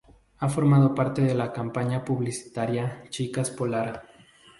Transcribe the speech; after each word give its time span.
Ha 0.39 0.49
formado 0.49 0.95
parte 0.95 1.21
de 1.21 1.35
la 1.35 1.53
campaña 1.53 2.03
publicitaria 2.03 3.03
Chicas 3.09 3.51
Polar. 3.51 4.01